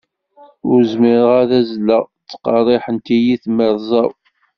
Ur 0.71 0.79
zmireɣ 0.91 1.31
ad 1.41 1.51
azzleɣ, 1.59 2.03
ttqerriḥent-iyi 2.09 3.35
twerẓa-w. 3.43 4.11